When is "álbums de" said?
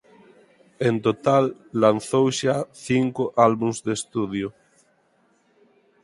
3.47-3.91